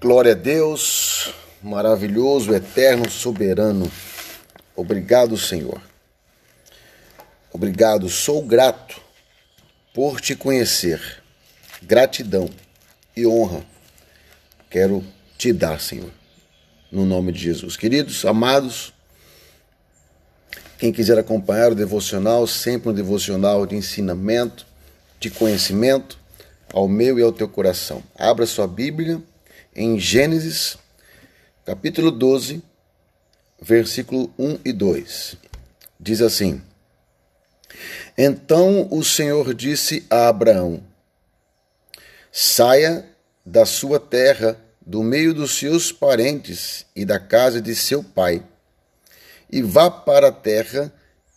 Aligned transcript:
Glória 0.00 0.30
a 0.30 0.34
Deus, 0.36 1.34
maravilhoso, 1.60 2.54
eterno, 2.54 3.10
soberano. 3.10 3.90
Obrigado, 4.76 5.36
Senhor. 5.36 5.82
Obrigado, 7.52 8.08
sou 8.08 8.40
grato 8.40 9.00
por 9.92 10.20
te 10.20 10.36
conhecer. 10.36 11.20
Gratidão 11.82 12.48
e 13.16 13.26
honra 13.26 13.66
quero 14.70 15.04
te 15.36 15.52
dar, 15.52 15.80
Senhor, 15.80 16.12
no 16.92 17.04
nome 17.04 17.32
de 17.32 17.40
Jesus. 17.40 17.76
Queridos, 17.76 18.24
amados, 18.24 18.94
quem 20.78 20.92
quiser 20.92 21.18
acompanhar 21.18 21.72
o 21.72 21.74
devocional, 21.74 22.46
sempre 22.46 22.90
um 22.90 22.94
devocional 22.94 23.66
de 23.66 23.74
ensinamento, 23.74 24.64
de 25.18 25.28
conhecimento, 25.28 26.16
ao 26.72 26.86
meu 26.86 27.18
e 27.18 27.22
ao 27.22 27.32
teu 27.32 27.48
coração. 27.48 28.00
Abra 28.16 28.46
sua 28.46 28.68
Bíblia 28.68 29.20
em 29.78 29.96
Gênesis, 29.96 30.76
capítulo 31.64 32.10
12, 32.10 32.60
versículo 33.62 34.28
1 34.36 34.58
e 34.64 34.72
2. 34.72 35.36
Diz 36.00 36.20
assim: 36.20 36.60
Então 38.16 38.88
o 38.90 39.04
Senhor 39.04 39.54
disse 39.54 40.04
a 40.10 40.26
Abraão: 40.26 40.82
Saia 42.32 43.08
da 43.46 43.64
sua 43.64 44.00
terra, 44.00 44.58
do 44.84 45.04
meio 45.04 45.32
dos 45.32 45.56
seus 45.56 45.92
parentes 45.92 46.84
e 46.96 47.04
da 47.04 47.20
casa 47.20 47.62
de 47.62 47.72
seu 47.76 48.02
pai, 48.02 48.42
e 49.48 49.62
vá 49.62 49.88
para 49.88 50.28
a 50.28 50.32
terra 50.32 50.92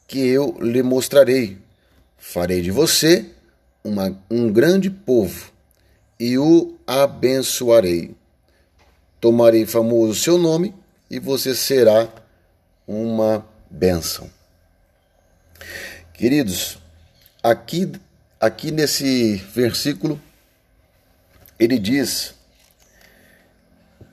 que 0.08 0.20
eu 0.20 0.58
lhe 0.60 0.82
mostrarei. 0.82 1.60
Farei 2.18 2.63
de 2.63 2.71
você 2.71 3.23
uma, 3.84 4.20
um 4.32 4.52
grande 4.52 4.90
povo 4.90 5.52
e 6.20 6.40
o 6.40 6.76
abençoarei 6.88 8.16
tomarei 9.22 9.66
famoso 9.66 10.12
o 10.12 10.16
seu 10.16 10.38
nome 10.38 10.76
e 11.10 11.20
você 11.20 11.55
será 11.55 12.10
uma 12.86 13.46
bênção. 13.70 14.30
Queridos, 16.13 16.78
aqui, 17.41 17.90
aqui 18.40 18.72
nesse 18.72 19.36
versículo, 19.55 20.20
ele 21.58 21.80
diz 21.80 22.34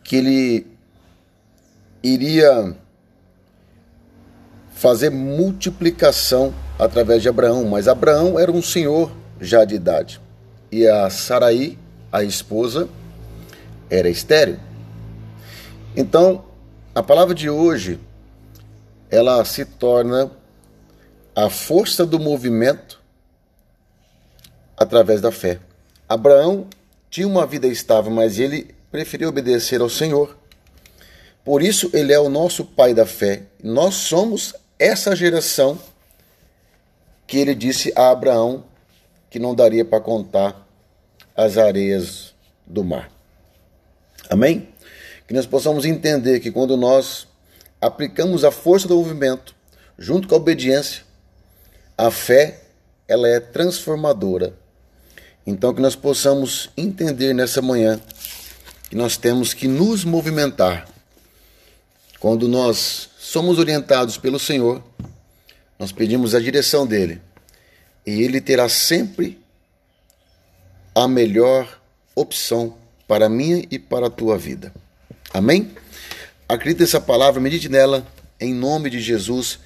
que 0.05 0.17
ele 0.17 0.67
iria 2.03 2.77
fazer 4.73 5.11
multiplicação 5.11 6.55
através 6.79 7.23
de 7.23 7.29
Abraão, 7.29 7.65
mas 7.65 7.89
Abraão 7.89 8.39
era 8.39 8.53
um 8.53 8.63
senhor 8.63 9.11
já 9.41 9.65
de 9.65 9.75
idade 9.75 10.21
e 10.71 10.87
a 10.87 11.09
Saraí, 11.11 11.79
a 12.13 12.23
esposa, 12.23 12.89
era 13.91 14.09
estéril. 14.09 14.59
Então, 15.99 16.45
a 16.95 17.03
palavra 17.03 17.35
de 17.35 17.51
hoje 17.51 17.99
ela 19.11 19.45
se 19.45 19.65
torna 19.65 20.31
a 21.35 21.51
força 21.51 22.07
do 22.07 22.21
movimento 22.21 23.03
através 24.77 25.21
da 25.21 25.33
fé. 25.33 25.59
Abraão 26.09 26.69
tinha 27.11 27.27
uma 27.27 27.45
vida 27.45 27.67
estável, 27.67 28.13
mas 28.13 28.39
ele 28.39 28.73
preferiu 28.93 29.29
obedecer 29.29 29.81
ao 29.81 29.91
Senhor. 29.91 30.39
Por 31.45 31.65
isso 31.65 31.91
ele 31.93 32.13
é 32.13 32.21
o 32.21 32.29
nosso 32.29 32.65
pai 32.65 32.95
da 32.95 33.05
fé. 33.05 33.43
Nós 33.61 33.97
somos 33.97 34.55
essa 34.79 35.17
geração 35.17 35.77
que 37.27 37.39
ele 37.39 37.57
disse 37.57 37.93
a 37.97 38.11
Abraão 38.11 38.63
que 39.29 39.41
não 39.41 39.53
daria 39.53 39.85
para 39.85 40.01
contar 40.01 40.65
as 41.37 41.59
areias 41.59 42.37
do 42.65 42.85
mar. 42.85 43.11
Amém? 44.31 44.69
Que 45.29 45.35
nós 45.35 45.45
possamos 45.45 45.85
entender 45.85 46.41
que 46.41 46.51
quando 46.51 46.75
nós 46.75 47.29
aplicamos 47.79 48.45
a 48.45 48.51
força 48.51 48.89
do 48.89 48.97
movimento 48.97 49.55
junto 49.99 50.27
com 50.27 50.35
a 50.35 50.39
obediência, 50.39 51.03
a 51.99 52.11
fé 52.11 52.63
ela 53.07 53.29
é 53.29 53.39
transformadora. 53.39 54.55
Então 55.47 55.75
que 55.75 55.83
nós 55.83 55.95
possamos 55.95 56.71
entender 56.79 57.35
nessa 57.35 57.61
manhã 57.61 58.01
que 58.89 58.97
nós 58.97 59.19
temos 59.19 59.53
que 59.53 59.69
nos 59.69 60.03
movimentar. 60.03 60.89
Quando 62.19 62.49
nós 62.49 63.11
somos 63.19 63.59
orientados 63.59 64.17
pelo 64.17 64.39
Senhor, 64.39 64.83
nós 65.79 65.93
pedimos 65.93 66.35
a 66.35 66.41
direção 66.41 66.87
dele 66.87 67.21
e 68.07 68.23
ele 68.23 68.41
terá 68.41 68.67
sempre 68.67 69.39
a 70.95 71.07
melhor 71.07 71.81
opção 72.15 72.79
para 73.07 73.29
minha 73.29 73.63
e 73.71 73.79
para 73.79 74.07
a 74.07 74.11
tua 74.11 74.39
vida. 74.39 74.73
Amém? 75.33 75.71
Acredite 76.49 76.81
nessa 76.81 77.01
palavra, 77.01 77.41
medite 77.41 77.69
nela, 77.69 78.07
em 78.41 78.55
nome 78.55 78.91
de 78.91 79.01
Jesus. 79.01 79.59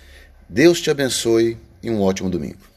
Deus 0.49 0.81
te 0.81 0.91
abençoe 0.91 1.57
e 1.83 1.91
um 1.91 2.01
ótimo 2.01 2.29
domingo. 2.29 2.72